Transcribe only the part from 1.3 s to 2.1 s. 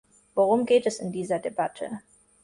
Debatte?